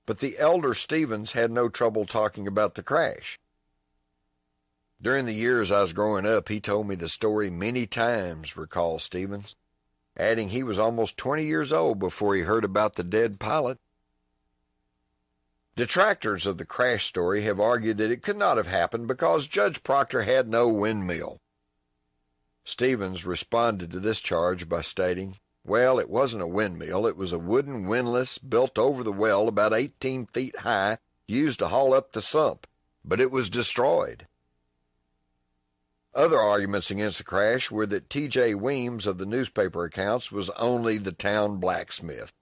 [0.04, 3.38] But the elder Stevens had no trouble talking about the crash.
[5.00, 9.02] During the years I was growing up, he told me the story many times, recalls
[9.04, 9.56] Stevens,
[10.16, 13.78] adding he was almost 20 years old before he heard about the dead pilot.
[15.74, 19.82] Detractors of the crash story have argued that it could not have happened because Judge
[19.82, 21.40] Proctor had no windmill.
[22.64, 27.06] Stevens responded to this charge by stating, Well, it wasn't a windmill.
[27.06, 30.98] It was a wooden windlass built over the well about 18 feet high,
[31.28, 32.66] used to haul up the sump,
[33.04, 34.26] but it was destroyed.
[36.14, 38.54] Other arguments against the crash were that T.J.
[38.56, 42.32] Weems of the newspaper accounts was only the town blacksmith.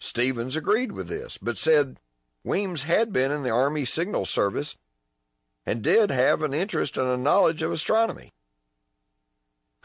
[0.00, 2.00] Stevens agreed with this, but said
[2.42, 4.76] Weems had been in the Army Signal Service
[5.64, 8.32] and did have an interest and a knowledge of astronomy.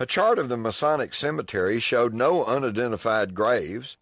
[0.02, 3.98] A chart of the Masonic cemetery showed no unidentified graves.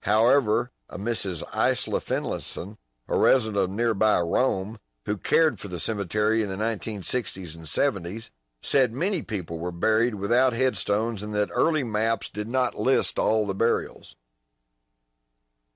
[0.00, 1.42] However, a Mrs.
[1.54, 7.54] Isla Finlayson, a resident of nearby Rome, who cared for the cemetery in the 1960s
[7.54, 8.30] and 70s,
[8.62, 13.46] said many people were buried without headstones and that early maps did not list all
[13.46, 14.16] the burials.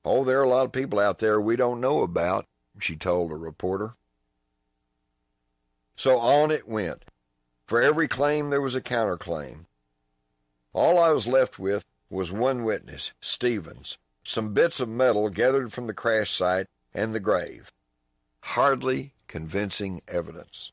[0.06, 2.46] Oh, there are a lot of people out there we don't know about,
[2.78, 3.94] she told a reporter.
[5.96, 7.04] So on it went.
[7.70, 9.66] For every claim there was a counterclaim.
[10.72, 15.86] All I was left with was one witness, Stevens, some bits of metal gathered from
[15.86, 17.70] the crash site, and the grave.
[18.40, 20.72] Hardly convincing evidence.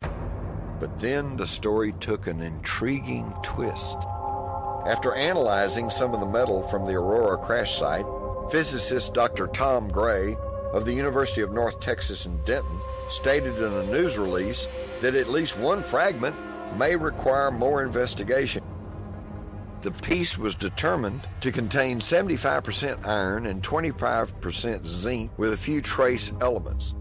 [0.00, 3.98] But then the story took an intriguing twist.
[4.86, 8.06] After analyzing some of the metal from the Aurora crash site,
[8.50, 9.46] physicist Dr.
[9.48, 10.38] Tom Gray
[10.74, 14.66] of the University of North Texas in Denton stated in a news release
[15.00, 16.34] that at least one fragment
[16.76, 18.62] may require more investigation.
[19.82, 26.32] The piece was determined to contain 75% iron and 25% zinc with a few trace
[26.40, 26.94] elements.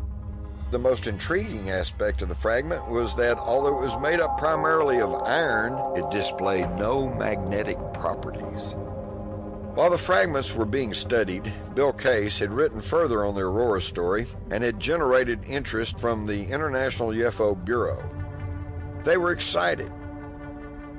[0.70, 5.00] the most intriguing aspect of the fragment was that although it was made up primarily
[5.02, 8.76] of iron, it displayed no magnetic properties.
[9.74, 14.28] While the fragments were being studied, Bill Case had written further on the Aurora story
[14.52, 18.08] and had generated interest from the International UFO Bureau.
[19.04, 19.92] They were excited.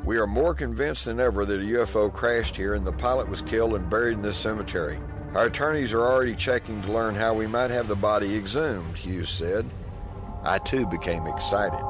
[0.05, 3.43] We are more convinced than ever that a UFO crashed here and the pilot was
[3.43, 4.99] killed and buried in this cemetery.
[5.35, 9.31] Our attorneys are already checking to learn how we might have the body exhumed, Hewes
[9.31, 9.71] said.
[10.43, 11.81] I too became excited.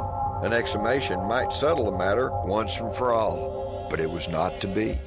[0.42, 4.66] An exhumation might settle the matter once and for all, but it was not to
[4.66, 4.98] be.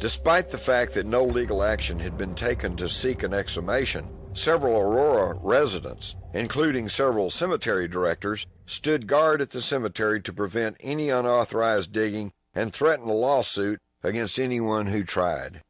[0.00, 4.78] Despite the fact that no legal action had been taken to seek an exhumation, several
[4.78, 11.92] Aurora residents, including several cemetery directors, stood guard at the cemetery to prevent any unauthorized
[11.92, 15.60] digging and threatened a lawsuit against anyone who tried.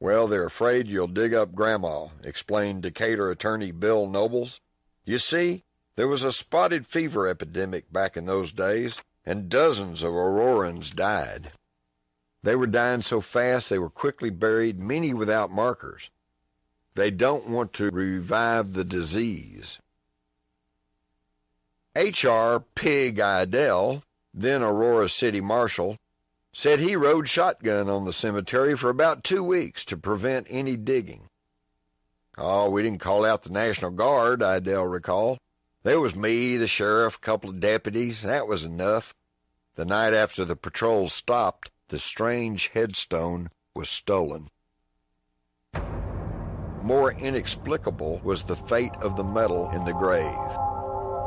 [0.00, 4.60] Well, they're afraid you'll dig up Grandma, explained Decatur attorney Bill Nobles.
[5.04, 5.62] You see,
[5.94, 11.52] there was a spotted fever epidemic back in those days, and dozens of Aurorans died.
[12.46, 16.10] They were dying so fast they were quickly buried, many without markers.
[16.94, 19.80] They don't want to revive the disease.
[21.96, 22.60] H.R.
[22.76, 25.98] Pig Idell, then Aurora City Marshal,
[26.52, 31.28] said he rode shotgun on the cemetery for about two weeks to prevent any digging.
[32.38, 35.40] Oh, we didn't call out the National Guard, Idell recalled.
[35.82, 38.22] There was me, the sheriff, a couple of deputies.
[38.22, 39.16] That was enough.
[39.74, 44.48] The night after the patrols stopped, the strange headstone was stolen.
[46.82, 50.34] More inexplicable was the fate of the metal in the grave.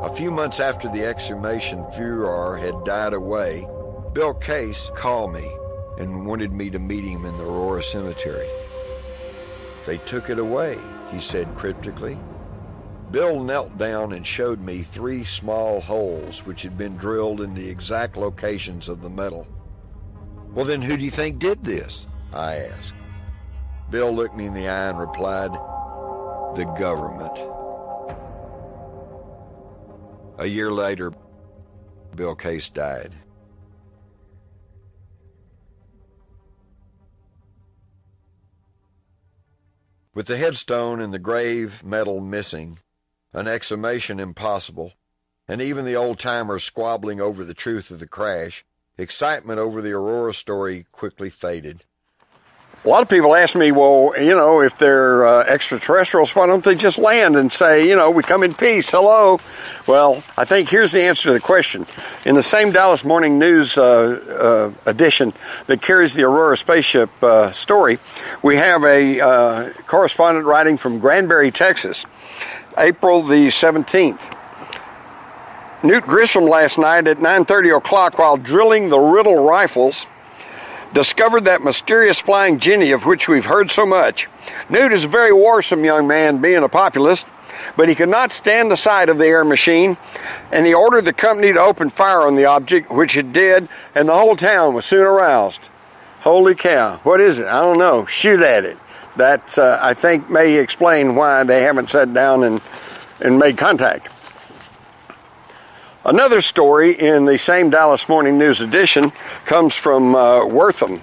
[0.02, 3.66] A few months after the exhumation furor had died away,
[4.12, 5.50] Bill Case called me
[5.98, 8.48] and wanted me to meet him in the Aurora Cemetery.
[9.86, 10.78] They took it away,
[11.10, 12.18] he said cryptically.
[13.10, 17.68] Bill knelt down and showed me three small holes which had been drilled in the
[17.68, 19.46] exact locations of the metal.
[20.52, 22.06] Well, then who do you think did this?
[22.32, 22.94] I asked.
[23.90, 25.52] Bill looked me in the eye and replied,
[26.56, 27.38] The government.
[30.38, 31.12] A year later,
[32.16, 33.12] Bill Case died.
[40.14, 42.78] With the headstone and the grave metal missing,
[43.32, 44.94] an exhumation impossible,
[45.46, 48.64] and even the old timers squabbling over the truth of the crash,
[48.98, 51.84] Excitement over the Aurora story quickly faded.
[52.82, 56.64] A lot of people ask me, well, you know, if they're uh, extraterrestrials, why don't
[56.64, 59.38] they just land and say, you know, we come in peace, hello?
[59.86, 61.84] Well, I think here's the answer to the question.
[62.24, 65.34] In the same Dallas Morning News uh, uh, edition
[65.66, 67.98] that carries the Aurora spaceship uh, story,
[68.42, 72.06] we have a uh, correspondent writing from Granbury, Texas,
[72.78, 74.39] April the 17th.
[75.82, 80.06] Newt Grisham last night at 9:30 o'clock while drilling the Riddle rifles
[80.92, 84.28] discovered that mysterious flying Jenny of which we've heard so much.
[84.68, 87.28] Newt is a very warsome young man being a populist,
[87.78, 89.96] but he could not stand the sight of the air machine
[90.52, 94.06] and he ordered the company to open fire on the object, which it did, and
[94.06, 95.70] the whole town was soon aroused.
[96.20, 97.46] Holy cow, what is it?
[97.46, 98.04] I don't know.
[98.04, 98.76] Shoot at it.
[99.16, 102.60] That, uh, I think, may explain why they haven't sat down and,
[103.20, 104.08] and made contact.
[106.04, 109.12] Another story in the same Dallas Morning News edition
[109.44, 111.02] comes from uh, Wortham.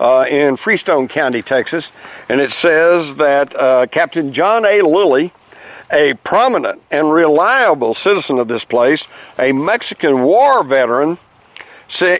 [0.00, 1.92] Uh, in Freestone County, Texas,
[2.28, 4.82] and it says that uh, Captain John A.
[4.82, 5.30] Lilly,
[5.92, 9.06] a prominent and reliable citizen of this place,
[9.38, 11.18] a Mexican war veteran,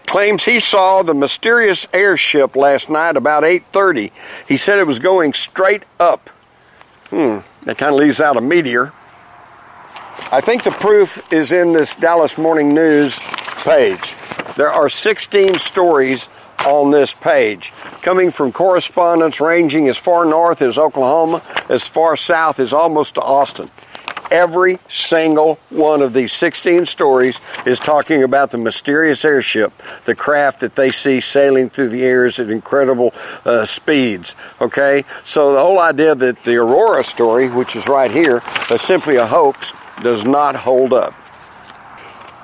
[0.07, 4.12] claims he saw the mysterious airship last night about 8:30.
[4.47, 6.29] He said it was going straight up.
[7.11, 8.93] Hmm, that kind of leaves out a meteor.
[10.31, 13.18] I think the proof is in this Dallas Morning News
[13.64, 14.14] page.
[14.57, 16.29] There are 16 stories
[16.66, 22.61] on this page, coming from correspondents ranging as far north as Oklahoma, as far south
[22.61, 23.70] as almost to Austin.
[24.33, 29.74] Every single one of these 16 stories is talking about the mysterious airship,
[30.07, 33.12] the craft that they see sailing through the airs at incredible
[33.45, 34.35] uh, speeds.
[34.59, 35.05] Okay?
[35.22, 39.26] So the whole idea that the Aurora story, which is right here, is simply a
[39.26, 41.12] hoax does not hold up.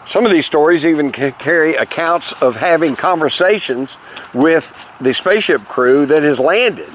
[0.05, 3.97] Some of these stories even carry accounts of having conversations
[4.35, 6.91] with the spaceship crew that has landed.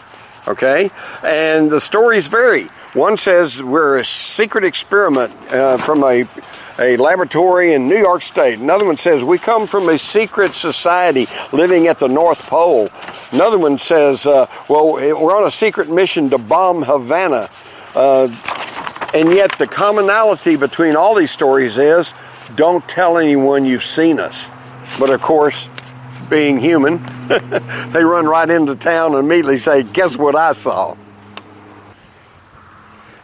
[0.47, 0.91] Okay?
[1.23, 2.69] And the stories vary.
[2.93, 6.25] One says we're a secret experiment uh, from a,
[6.77, 8.59] a laboratory in New York State.
[8.59, 12.89] Another one says we come from a secret society living at the North Pole.
[13.31, 17.49] Another one says, uh, well, we're on a secret mission to bomb Havana.
[17.95, 18.27] Uh,
[19.15, 22.13] And yet, the commonality between all these stories is
[22.55, 24.49] don't tell anyone you've seen us.
[24.99, 25.69] But of course,
[26.29, 26.97] being human,
[27.91, 30.95] they run right into town and immediately say, Guess what I saw?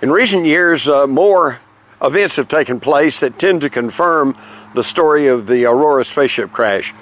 [0.02, 1.60] In recent years, uh, more
[2.02, 4.38] events have taken place that tend to confirm
[4.74, 6.94] the story of the Aurora spaceship crash.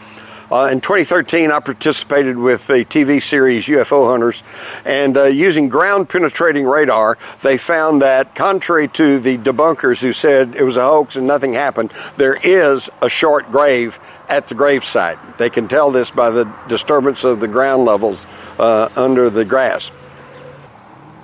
[0.52, 4.42] Uh, in 2013, I participated with the TV series UFO Hunters,
[4.84, 10.56] and uh, using ground penetrating radar, they found that, contrary to the debunkers who said
[10.56, 15.38] it was a hoax and nothing happened, there is a short grave at the gravesite.
[15.38, 18.26] They can tell this by the disturbance of the ground levels
[18.58, 19.92] uh, under the grass.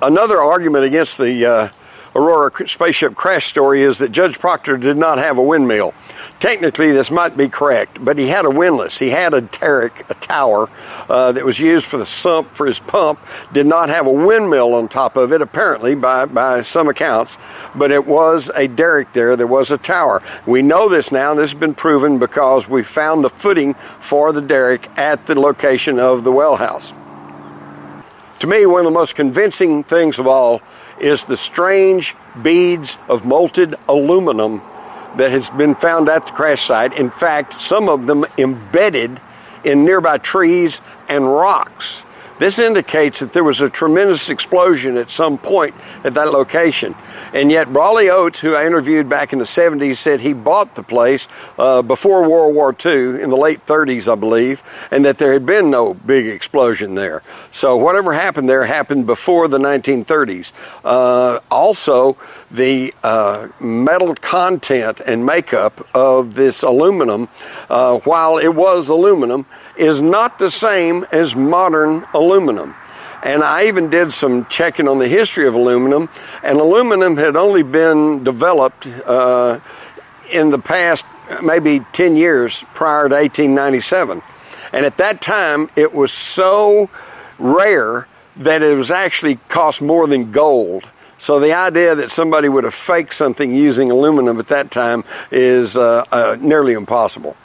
[0.04, 1.70] Another argument against the uh,
[2.14, 5.94] Aurora spaceship crash story is that Judge Proctor did not have a windmill.
[6.42, 9.00] Technically, this might be correct, but he had a windlass.
[9.00, 10.70] He had a derrick, a tower
[11.08, 13.18] uh, that was used for the sump for his pump.
[13.54, 17.38] Did not have a windmill on top of it, apparently, by, by some accounts,
[17.74, 19.38] but it was a derrick there.
[19.38, 20.22] There was a tower.
[20.46, 21.34] We know this now.
[21.34, 25.98] This has been proven because we found the footing for the derrick at the location
[25.98, 26.94] of the well house.
[28.44, 30.62] To me, one of the most convincing things of all
[31.00, 34.62] is the strange beads of molten aluminum
[35.16, 36.92] that has been found at the crash site.
[37.00, 39.22] In fact, some of them embedded
[39.64, 42.04] in nearby trees and rocks.
[42.40, 46.96] This indicates that there was a tremendous explosion at some point at that location.
[47.34, 50.84] And yet, Brawley Oates, who I interviewed back in the 70s, said he bought the
[50.84, 51.28] place
[51.58, 54.62] uh, before World War II, in the late 30s, I believe,
[54.92, 57.24] and that there had been no big explosion there.
[57.52, 60.54] So, whatever happened there happened before the 1930s.
[60.84, 62.18] Uh, also,
[62.52, 67.28] the uh, metal content and makeup of this aluminum,
[67.70, 72.23] uh, while it was aluminum, is not the same as modern aluminum.
[73.24, 76.10] And I even did some checking on the history of aluminum,
[76.44, 79.60] and aluminum had only been developed uh,
[80.30, 81.06] in the past
[81.42, 84.22] maybe 10 years prior to 1897.
[84.74, 86.90] And at that time, it was so
[87.40, 88.08] rare
[88.38, 90.88] that it was actually cost more than gold.
[91.18, 95.78] So the idea that somebody would have faked something using aluminum at that time is
[95.78, 97.38] uh, uh, nearly impossible.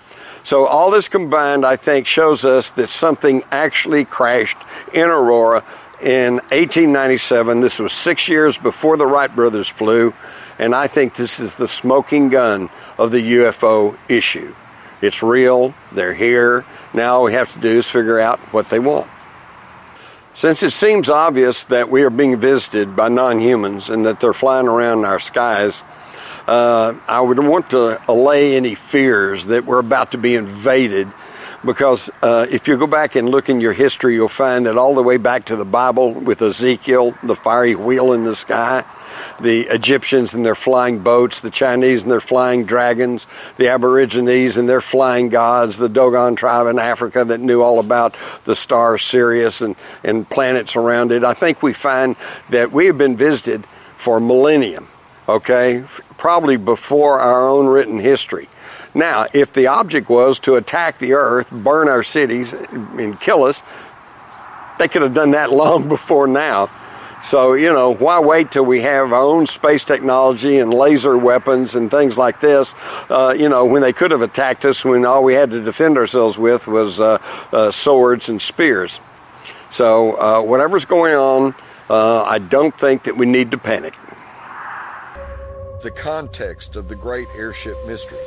[0.48, 4.56] So all this combined, I think, shows us that something actually crashed
[4.94, 5.62] in Aurora
[6.00, 7.60] in 1897.
[7.60, 10.14] This was six years before the Wright brothers flew,
[10.58, 14.54] and I think this is the smoking gun of the UFO issue.
[15.02, 16.64] It's real, they're here.
[16.94, 19.10] Now all we have to do is figure out what they want.
[20.32, 24.32] Since it seems obvious that we are being visited by non humans and that they're
[24.32, 25.82] flying around our skies,
[26.48, 31.08] uh, I would want to allay any fears that we're about to be invaded
[31.62, 34.94] because uh, if you go back and look in your history, you'll find that all
[34.94, 38.84] the way back to the Bible with Ezekiel, the fiery wheel in the sky,
[39.40, 43.26] the Egyptians and their flying boats, the Chinese and their flying dragons,
[43.58, 48.16] the Aborigines and their flying gods, the Dogon tribe in Africa that knew all about
[48.44, 51.24] the star Sirius and, and planets around it.
[51.24, 52.16] I think we find
[52.48, 54.88] that we have been visited for millennium
[55.28, 55.84] okay,
[56.16, 58.48] probably before our own written history.
[58.94, 63.62] Now, if the object was to attack the earth, burn our cities, and kill us,
[64.78, 66.70] they could have done that long before now.
[67.22, 71.74] So, you know, why wait till we have our own space technology and laser weapons
[71.74, 72.76] and things like this,
[73.10, 75.98] uh, you know, when they could have attacked us when all we had to defend
[75.98, 77.18] ourselves with was uh,
[77.52, 79.00] uh, swords and spears.
[79.68, 81.54] So, uh, whatever's going on,
[81.90, 83.94] uh, I don't think that we need to panic
[85.82, 88.18] the context of the great airship mystery,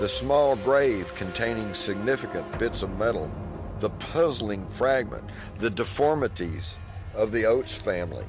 [0.00, 3.30] the small grave containing significant bits of metal,
[3.78, 5.24] the puzzling fragment,
[5.58, 6.76] the deformities
[7.14, 8.24] of the Oates family,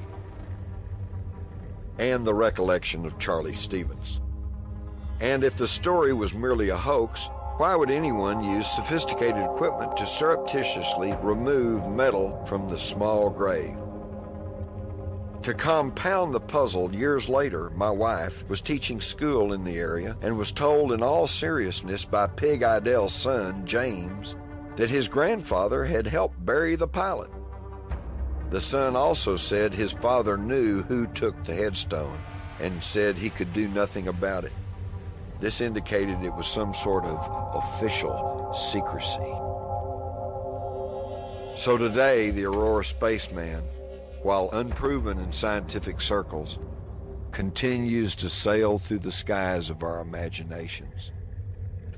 [1.98, 4.20] and the recollection of Charlie Stevens.
[5.20, 10.06] And if the story was merely a hoax, why would anyone use sophisticated equipment to
[10.06, 13.76] surreptitiously remove metal from the small grave?
[15.42, 20.36] To compound the puzzle, years later, my wife was teaching school in the area and
[20.36, 24.34] was told in all seriousness by Pig Idell's son, James,
[24.76, 27.30] that his grandfather had helped bury the pilot.
[28.50, 32.18] The son also said his father knew who took the headstone
[32.60, 34.52] and said he could do nothing about it.
[35.38, 39.32] This indicated it was some sort of official secrecy.
[41.56, 43.62] So today, the Aurora spaceman
[44.22, 46.58] while unproven in scientific circles,
[47.32, 51.12] continues to sail through the skies of our imaginations.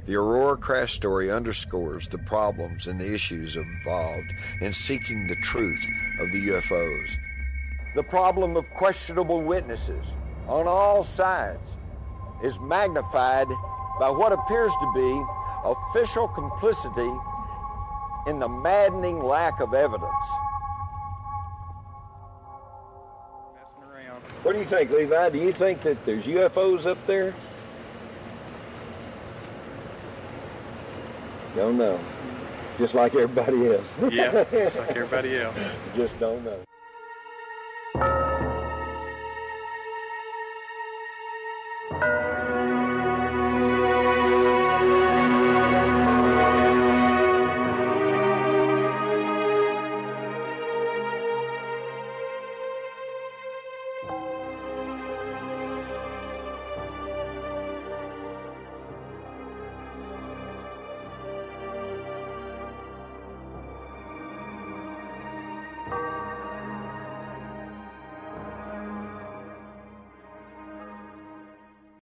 [0.06, 5.84] The Aurora crash story underscores the problems and the issues involved in seeking the truth
[6.18, 7.16] of the UFOs.
[7.94, 10.04] The problem of questionable witnesses,
[10.46, 11.76] on all sides
[12.42, 13.48] is magnified
[13.98, 15.22] by what appears to be
[15.64, 17.12] official complicity
[18.26, 20.26] in the maddening lack of evidence.
[24.42, 25.28] What do you think, Levi?
[25.30, 27.34] Do you think that there's UFOs up there?
[31.54, 32.00] Don't know.
[32.78, 33.94] Just like everybody else.
[34.10, 35.58] Yeah, just like everybody else.
[35.94, 36.58] Just don't know.